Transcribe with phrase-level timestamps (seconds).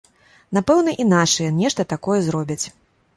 [0.57, 2.65] Напэўна, і нашыя нешта такое зробяць.